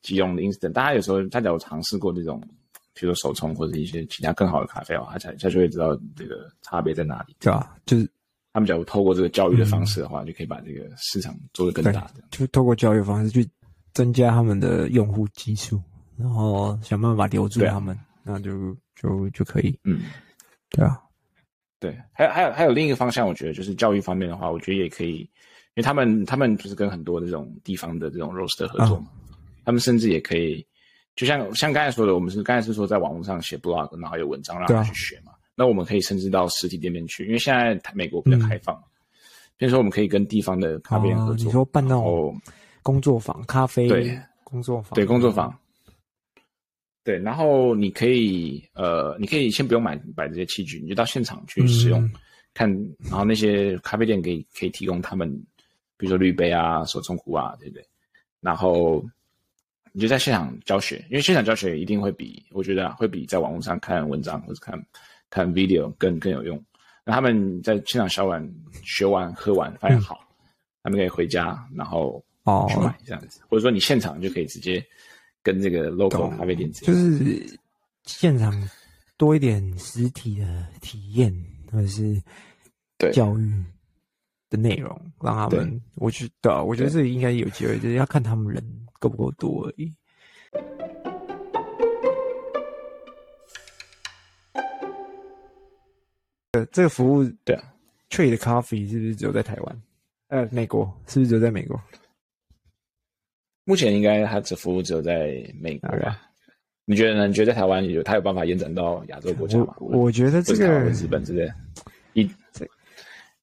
[0.01, 0.71] 即溶的 instant。
[0.71, 2.41] 大家有时候大家有尝试过这种，
[2.99, 7.75] 比如说手冲或者一些其他更好的咖啡哦，他才他就会知道这个差别在哪里，对吧？
[7.85, 8.09] 就是
[8.53, 12.09] 他们假如透过这个教育的方式的话，就可以把这个市场做得更大。
[12.31, 13.47] 就透过教育方式去
[13.93, 15.81] 增加他们的用户基数，
[16.17, 17.97] 然后想办法留住他们。
[18.29, 20.01] 那就就就可以，嗯，
[20.69, 20.99] 对啊，
[21.79, 25.29] 对，还有还有还有另一个方向，我觉得就是教育方面的话，我觉得也可以，因
[25.75, 29.01] 为他们他们就是跟很多这种地方的这种 roaster 合作
[29.63, 30.65] 他们甚至也可以，
[31.17, 38.73] 就像像刚才说的，我们是刚才是说在网络上写 blog，然后有文章让他去学嘛，啊、那我们可以甚至到实体店面去，因为现在美国比较开放，
[39.57, 42.39] 比如、嗯、说我们可以跟地方的咖啡店合作，哦、你说办那种
[42.83, 45.53] 工作坊咖啡对工作坊对工作坊。
[47.03, 52.11] 对，然后你可以，呃，你可以先不用买买这些器具，你就到现场去使用，嗯、
[52.53, 52.69] 看，
[53.09, 55.31] 然后那些咖啡店可以可以提供他们，
[55.95, 57.87] 比如说滤杯啊、手冲壶啊，对不对？
[58.41, 59.01] 然后
[59.97, 64.79] 你就在现场教学，因为现场教学一定会比我觉得、啊、会比在网络上看文章或者看
[65.31, 66.63] 看 video 更更有用。
[67.03, 68.47] 那他们在现场学完、
[68.83, 70.45] 学完、喝完发现好，嗯、
[70.83, 74.85] 他们可以回家，然后哦去买这样子，哦、或者说你现场就可以直接。
[75.43, 77.57] 跟这个 local 咖啡店就是
[78.03, 78.69] 现场
[79.15, 81.33] 多一点实体的体验，
[81.71, 82.21] 或者是
[83.13, 83.63] 教育
[84.49, 84.89] 的内容，
[85.21, 88.63] 让他们，我觉得，我觉得这应该有机会，就是要看他们人
[88.99, 89.93] 够不够多而已。
[96.53, 97.73] 呃，这个服务对啊
[98.09, 99.81] ，Trade Coffee 是不是只有在台湾？
[100.29, 101.79] 呃，美国是不是只有在美国？
[103.65, 106.21] 目前应该它只服务只有在美国吧？
[106.85, 107.27] 你觉得呢？
[107.27, 109.75] 你觉得在台湾有它有办法延展到亚洲国家吗？
[109.79, 111.51] 我我觉得这个日本之类，
[112.13, 112.31] 以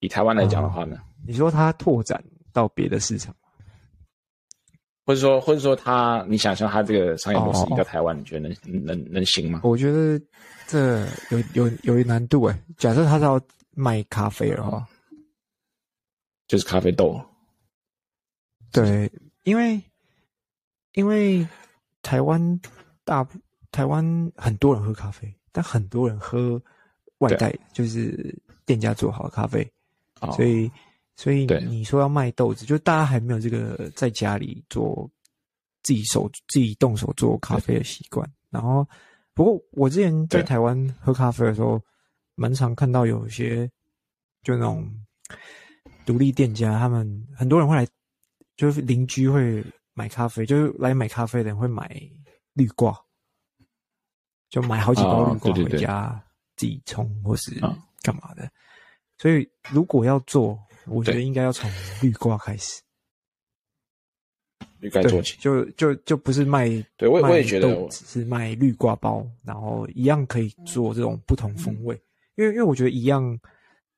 [0.04, 0.98] 以台湾来讲的话呢？
[1.26, 3.34] 你说它拓展到别的市场？
[5.06, 9.60] 或者说或者说他，你想象他这个商业模式移到台湾，哦、你觉得能能能行吗？
[9.62, 10.18] 我觉得
[10.66, 12.58] 这有有有一难度诶。
[12.78, 13.38] 假设他是要
[13.72, 14.86] 卖咖啡的话，
[16.48, 17.20] 就是咖啡豆。
[18.72, 19.10] 对，
[19.42, 19.78] 因为
[20.92, 21.46] 因为
[22.00, 22.60] 台湾
[23.04, 23.26] 大
[23.70, 26.58] 台湾很多人喝咖啡，但很多人喝
[27.18, 29.70] 外带，就是店家做好的咖啡，
[30.20, 30.70] 哦、所以。
[31.16, 35.08] 所以你说要卖豆子，就大家还没有这个在家里做
[35.84, 38.28] 自己手自己动手做咖啡的习惯。
[38.50, 38.84] 然后，
[39.32, 41.80] 不过我之前在台湾喝咖啡的时候，
[42.34, 43.70] 蛮常看到有一些
[44.42, 44.92] 就那种
[46.04, 47.86] 独立店家，他们很多人会来，
[48.56, 51.96] 就是邻居会买咖啡，就是来买咖啡的人会买
[52.54, 52.92] 绿挂，
[54.50, 56.20] 就买好几包绿挂回家
[56.56, 57.54] 自己冲或是
[58.02, 58.50] 干嘛的。
[59.18, 61.70] 所以如果要做，我觉得应该要从
[62.02, 62.82] 绿挂开始，
[64.80, 65.02] 绿挂。
[65.02, 72.02] 做起，就就就不是卖，对我我也觉得，只是卖绿挂包，然后一样可以做这种不同风味，嗯、
[72.36, 73.38] 因为因为我觉得一样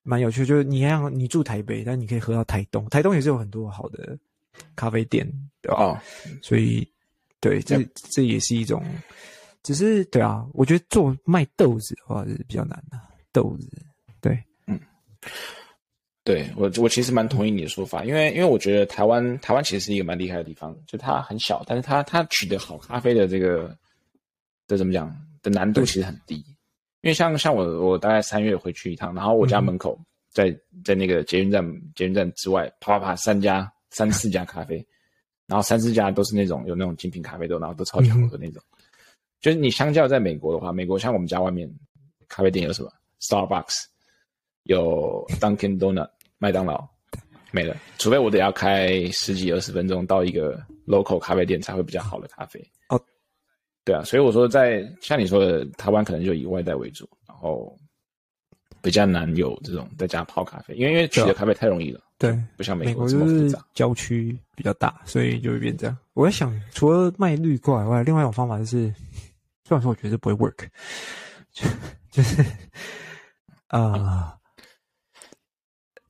[0.03, 4.17] 蛮有趣，就是你一样你住台北，但你可以喝到台东，台东也是有很多好的
[4.77, 5.27] 咖啡店，
[5.61, 5.83] 对吧？
[5.83, 5.99] 哦、
[6.41, 6.87] 所以
[7.41, 8.81] 对，这、嗯、这也是一种，
[9.65, 13.01] 只是对啊，我觉得做卖豆子的话是比较难的，
[13.33, 13.69] 豆子，
[16.25, 23.77] 对，我，我其实蛮同意你的说法，因为因为我觉得台湾台湾其实是一个蛮厉害的地方，就它很小，但是它它取得好咖啡的这个
[24.67, 25.09] 的怎么讲
[25.41, 26.37] 的难度其实很低，
[27.03, 29.97] 因为像像我我大概三月回去一趟，然后我家门口
[30.33, 34.85] 在、嗯、在那个捷运站捷运站之外啪啪啪三家三四家咖啡，
[35.47, 38.83] 然后三四家都是那种有那种精品咖啡豆，然后都超级好喝那种，嗯、
[39.41, 41.73] 就是你相较在美国的话，美国像我们家外面
[42.27, 43.85] 咖啡店有什么？Starbucks，
[44.67, 46.11] 有 Dunkin' Donut。
[46.39, 46.87] 麦当劳
[47.51, 52.63] 没了，除非我得要开十几二十分钟到一个 local 咖啡店才会比较好的咖啡。
[52.91, 53.01] 哦，
[53.87, 57.75] 对啊，所以我说在像你说的，台湾可能就以外带为主，然后
[58.83, 62.03] 比较难有这种在家泡咖啡，因为因为取得咖啡太容易了。
[62.19, 63.65] 对，不像美国这么复杂。
[63.73, 65.97] 郊区比较大，所以就会变这样。
[66.13, 68.93] 我在想，除了卖滤挂以外，另外一种方法就是，
[69.65, 70.69] 虽然说我觉得不会 work，
[71.51, 71.67] 就
[72.11, 72.43] 就是
[73.69, 73.81] 啊。
[73.95, 74.36] 呃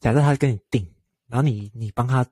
[0.01, 0.87] 假设他跟你订，
[1.29, 2.25] 然后你你帮他，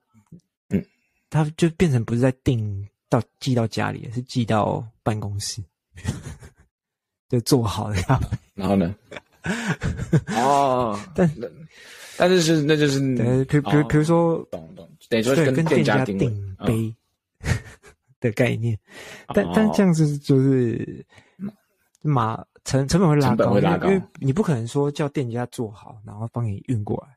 [0.70, 0.84] 嗯，
[1.30, 5.62] 他就变成不是在订到寄到家里，是寄到办公室，
[7.28, 8.26] 就做好的咖啡。
[8.54, 8.94] 然后呢？
[10.28, 11.30] 哦，但
[12.16, 13.00] 但是是那就是，
[13.44, 16.94] 比比如比如说，懂懂，等于说跟店家订杯
[18.20, 18.78] 的概念，
[19.34, 21.04] 但但这样子就是
[22.00, 23.54] 马成成本会拉高，
[23.86, 27.14] 因为你不可能说叫店家做好，然后帮你运过来。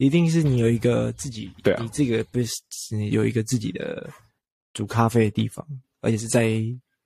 [0.00, 4.08] 一定是你有一个自己，对啊，你这个不是你有一个自己的
[4.72, 5.62] 煮咖啡的地方，
[6.00, 6.50] 而且是在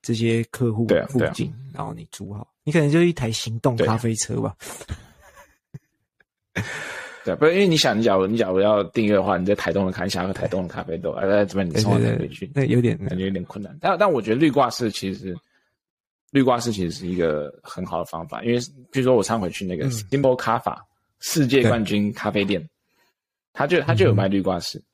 [0.00, 4.54] 这些客户附近，然后你煮好，你可能就一台行动咖啡车吧。
[7.24, 13.76] 对，不是因为你想，你假如你假如要订阅的话，你在台东的看一下喝台东的咖啡豆，而在这边你送回去，那有点感觉有点困难。
[13.80, 15.37] 但但我觉得绿挂式其实，
[16.30, 18.61] 绿挂式其实是一个很好的方法，因为
[18.92, 20.78] 比如说我上回去那个 Simple Kaffa
[21.18, 22.64] 世界冠军咖啡店。
[23.54, 24.84] 他就他就有卖绿挂式，嗯、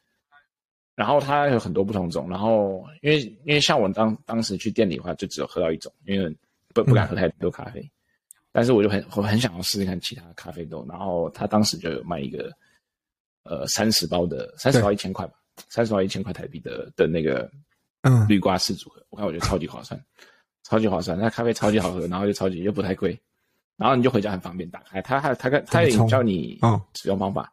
[0.94, 6.36] 然后他有很多不同种，然后因为因为像我当当时去店里的话，就只有喝到一种，因为
[6.74, 7.90] 不不敢喝太多咖啡，嗯、
[8.52, 12.52] 但是我就很我很想要试试看其他咖啡豆，然后他当时就有卖一个，
[13.44, 15.32] 呃三十包的三十包一千块吧，
[15.68, 17.50] 三十对包一千块台币的的那个
[18.02, 18.28] 嗯。
[18.28, 19.98] 绿挂式组合，我看我觉得超级划算，
[20.64, 23.18] 超级划算，那咖啡超级好喝，然后又超级又不太贵，
[23.76, 26.58] 然后你就回家很方便打开，他还他他他也教你
[26.94, 27.50] 使用方法。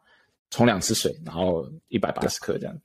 [0.50, 2.80] 冲两次水，然后一百八十克这样，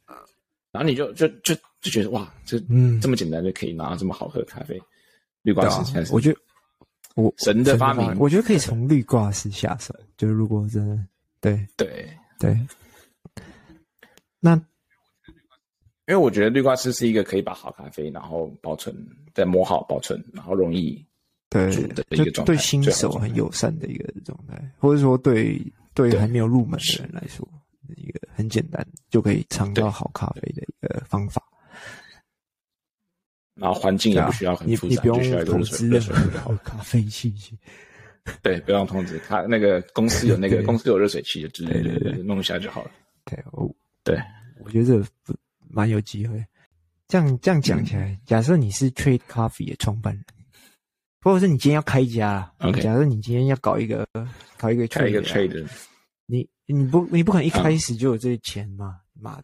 [0.71, 4.81] 然后你就就就就觉得哇，这嗯这么简单就可以拿到这么好喝的咖啡。
[5.43, 6.39] 绿挂式我觉得
[7.15, 9.93] 我神的发明，我觉得可以从绿挂式下手。
[10.17, 10.97] 就是如果真的
[11.41, 12.57] 对对对，
[14.39, 14.63] 那因
[16.07, 18.95] 为我觉得绿挂式是一个可以把好咖啡然后保存
[19.33, 21.05] 再磨好保存，然后容易
[21.49, 25.61] 对的一个状态，对新手很友善的一个状态，或者说对。
[25.93, 27.47] 对于还没有入门的人来说，
[27.95, 31.43] 一个很简单就可以尝到好咖啡的一个方法。
[33.55, 37.57] 然后环境也不需要很复杂，你不用投资任何的好咖啡器器。
[38.41, 41.71] 对，不用通知他那个公司有那个公司有热水器，就直接
[42.23, 42.91] 弄一下就好了。
[43.25, 43.69] 对，我
[44.03, 44.17] 对，
[44.63, 45.35] 我觉得这不
[45.69, 46.43] 蛮有机会。
[47.07, 50.23] 这样这样讲起来，假设你是 Trade Coffee 的创办人。
[51.23, 52.81] 或者是你今天要开一家，Okay.
[52.81, 54.05] 假设你今天要搞一个
[54.57, 55.65] 搞一个 trade，
[56.25, 59.41] 你你不你不可能一开始就有这些钱嘛嘛，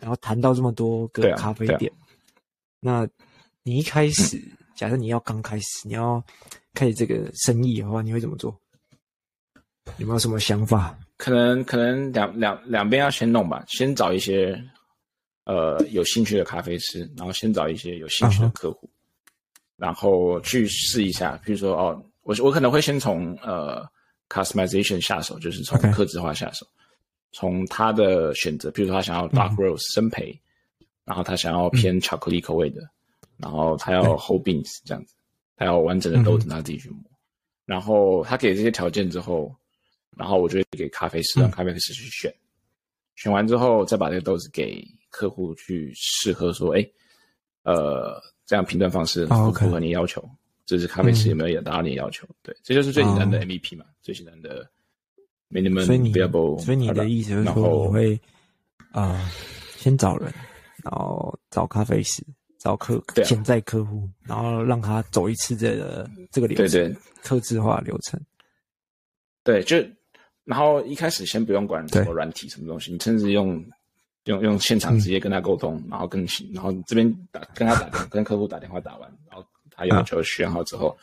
[0.00, 1.92] 然后谈到这么多个咖啡店，
[2.80, 3.06] 那
[3.62, 4.40] 你一开始，
[4.74, 6.24] 假设你要刚开始，你要
[6.72, 8.58] 开始这个生意的话，你会怎么做？
[9.98, 10.98] 有没有什么想法？
[11.16, 14.58] 可能可能两两两边要先弄吧，先找一些
[15.44, 18.97] 呃有兴趣的咖啡师，然后先找一些有兴趣的客户，uh huh.
[19.78, 21.40] 然后去试一下。
[21.42, 23.82] 比如说哦，我我可能会先从呃
[24.28, 26.66] customization 下手，就是从刻制化下手，
[27.32, 30.38] 从.他的选择，比如说他想要 dark roast 深焙，
[31.06, 32.90] 然后他想要偏巧克力口味的，嗯、
[33.38, 35.14] 然后他要 whole beans 这样子，
[35.56, 36.98] 他要完整的豆子，他自己去磨。
[36.98, 37.16] 嗯、
[37.64, 39.54] 然后他给这些条件之后。
[40.16, 42.42] 然后我就会给咖啡师，让咖啡师去选，嗯、
[43.14, 46.84] 选完之后再把这个豆子给客户去试喝，说，哎，
[47.62, 50.26] 呃，这样评断方式符不符合你要求？
[50.64, 52.26] 这、是咖啡师有没有也达到你的要求？
[52.28, 54.66] 嗯、对，这就是最简单的 MVP 嘛，哦、最简单的
[55.50, 56.58] minimum viable。
[56.60, 58.20] 所以你的意思就是说，后你会
[58.90, 59.30] 啊、呃，
[59.76, 60.32] 先找人，
[60.82, 62.24] 然后找咖啡师，
[62.58, 68.18] 找客潜在客户，然后让他走一次这个这个流程，对对，客制化流程。
[69.44, 69.76] 对，就。
[70.44, 73.62] 然后一开始先不用管什么软体什么东西，你甚至用
[74.28, 80.94] 用用现场直接跟他沟通，嗯、然后跟然后这边打跟他打电跟客户打电话打完，然后他要求选好之后，啊、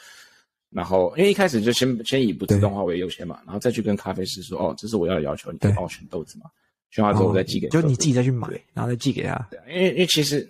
[0.70, 6.46] 然后因为一开始就先先以不自动化为优先嘛，然后再去跟咖啡师说，哦，这是我要的要求，你再帮我选豆子嘛，
[6.92, 9.36] 选好之后我再寄给，就你自己再去买，然后再寄给他。
[9.50, 10.48] 对，因为因为其实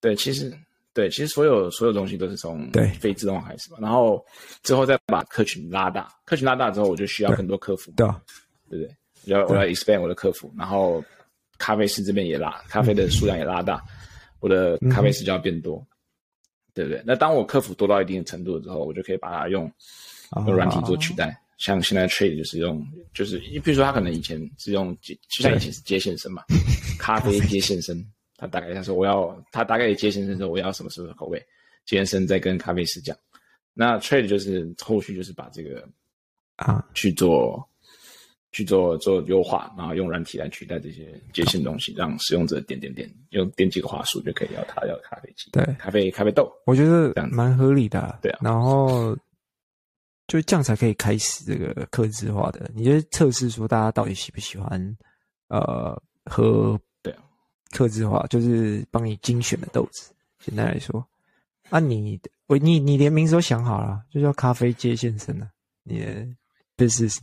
[0.00, 0.52] 对，其实
[0.92, 4.24] 对，其实所有所有东西都是从对非自动化开始嘛，然后
[4.62, 7.92] 之后再把客群拉大，客群拉大之后，我就需要更多客服。
[7.96, 8.06] 对。
[8.68, 8.96] 对对不对？
[9.26, 11.02] 要我要 expand 我的客服，然后
[11.58, 13.82] 咖啡师这边也拉，咖啡的数量也拉大，
[14.40, 15.84] 我的咖啡师就要变多，
[16.74, 17.02] 对不对？
[17.06, 19.70] 那当我客服多到一定的程度之后，我就可以把它用
[20.46, 21.36] 用软体做取代。
[21.58, 26.44] 像现在 Trade 就是用，就是比如说他可能以前是用接，就像以前是接线生嘛，
[27.00, 28.04] 咖啡接线生，
[28.36, 31.38] 他大概他说我要，他大概接线生说我要什么什么口味，
[31.86, 33.16] 接线生再跟咖啡师讲。
[33.72, 35.88] 那 Trade 就是后续就是把这个
[36.56, 37.66] 啊去做。
[38.56, 48.38] 去做做优化，然后用软体来取代这些接线东西，让使用者点点点用点几个话术就可以要他要咖啡机，对，咖啡咖啡豆，我觉得蛮合理的啊，对啊。
[48.40, 49.14] 然后
[50.26, 54.96] 就这样才可以开始这个客制化的，你就测试说大家到底喜不喜欢，
[55.48, 57.22] 呃，喝对啊，
[57.72, 60.14] 客制化就是帮你精选的豆子。
[60.38, 61.06] 简单来说，
[61.68, 65.50] 啊你，你我你你连名字都想好了，就叫咖啡接线生了，
[65.82, 66.26] 你的
[66.78, 67.18] business。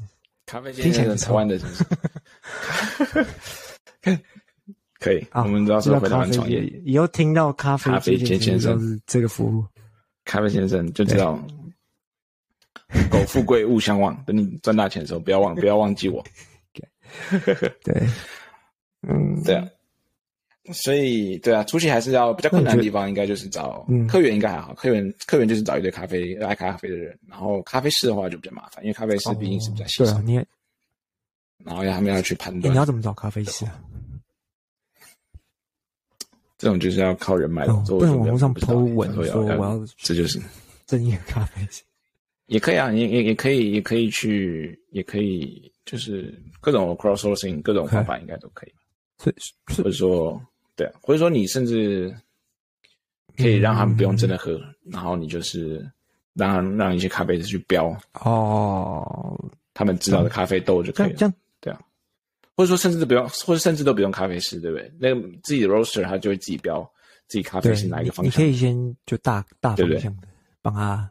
[0.45, 1.83] 咖啡先生，台湾的城市，
[4.99, 6.61] 可以，我们都要是回台湾创业。
[6.85, 9.65] 以后听到咖啡先先生是这个服务，
[10.25, 11.39] 咖啡先生就知道，
[13.09, 14.15] 苟富贵勿相忘。
[14.25, 16.23] 等你赚大钱的时候，不要忘，不要忘记我。
[17.83, 18.07] 对，
[19.07, 19.67] 嗯，对啊。
[20.71, 24.73] 所以，对啊，出去还是要比较困难的地方，应该就是找客源，应该还好。
[24.75, 30.05] 客源，客源就是找一堆咖啡爱咖啡的人，然后咖啡师的话就比较麻烦，因为咖啡师毕竟是比较细心。
[30.05, 30.35] 对啊，你
[31.65, 32.73] 然后要他们要去判断。
[32.73, 33.77] 你要怎么找咖啡师啊？
[36.57, 37.73] 这种就是要靠人脉的。
[37.85, 40.39] 不能网络上 po 文说我要，这就是
[40.85, 41.83] 正业咖啡师。
[42.45, 48.73] 也可以啊，也也也可以，也可以去，也可以，就是各种 cross sourcing，各种方法应该都可以。
[49.17, 49.35] 所以，
[49.75, 50.41] 或者说。
[50.75, 52.15] 对啊，或者说你甚至
[53.37, 55.87] 可以让他们不用真的喝，嗯、然后你就是
[56.33, 59.39] 让让一些咖啡师去标哦，
[59.73, 61.15] 他们知道的咖啡豆就可以了。
[61.15, 61.79] 这样对啊，
[62.55, 64.91] 或者说甚至都不用，或者甚至都不用咖啡师，对不对？
[64.99, 66.81] 那个自己的 roaster 他就会自己标
[67.27, 68.31] 自己咖啡是哪一个方向。
[68.31, 70.27] 你可以先就大大方向的
[70.61, 71.09] 帮他，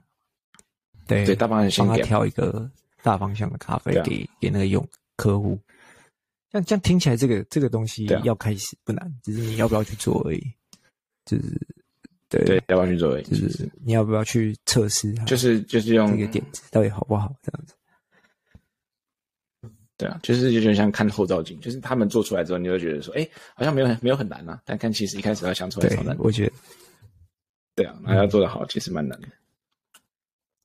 [1.07, 2.71] 对对，大方向先帮他挑一个
[3.03, 5.59] 大方向的咖啡给、啊、给那个用客户。
[6.53, 10.41] 像这样听起来，这个这个东西要开始不难，只是你要不要去做而已。
[11.25, 11.59] 就是
[12.29, 13.25] 对对，要不要去做而已。
[13.25, 15.13] 就是你要不要去测试？
[15.25, 17.35] 就是就是用这个点子到底好不好？
[17.43, 17.75] 这样子。
[19.97, 24.61] 对啊，就是就就像看后照镜，就是他们做出来之后，你就觉得说，哎，好像没有很没有很难啊。
[24.65, 26.17] 但看其实一开始要想出来超难。
[26.19, 26.53] 我觉得，
[27.77, 29.29] 对啊，那要做得好，其实蛮难的。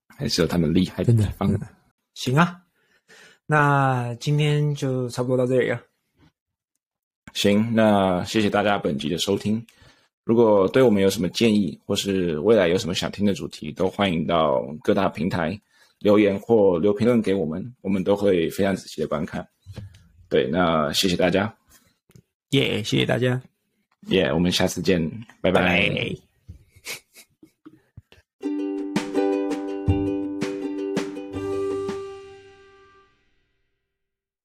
[0.07, 1.53] 还是有他们厉害的地方。
[2.15, 2.63] 行啊。
[3.47, 5.81] 那今天就差不多到这里了。
[7.33, 9.65] 行，那谢谢大家本集的收听。
[10.23, 15.57] 如果对我们有什么建议，或是未来有什么想听的主题，都欢迎到各大平台
[15.99, 19.47] 留言或留评论给我们，我们都会非常仔细的观看。
[20.29, 21.55] 对，那谢谢大家。
[22.49, 23.41] 耶，yeah, 谢谢大家。
[24.07, 25.01] 耶，yeah, 我们下次见，
[25.41, 25.61] 拜拜。
[25.61, 26.26] 拜拜。